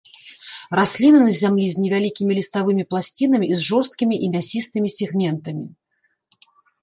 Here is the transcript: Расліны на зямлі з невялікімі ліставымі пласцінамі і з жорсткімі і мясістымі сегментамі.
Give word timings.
Расліны 0.79 1.19
на 1.25 1.33
зямлі 1.41 1.65
з 1.73 1.81
невялікімі 1.83 2.37
ліставымі 2.39 2.83
пласцінамі 2.93 3.45
і 3.51 3.59
з 3.59 3.67
жорсткімі 3.69 4.15
і 4.29 4.29
мясістымі 4.37 4.89
сегментамі. 4.97 5.63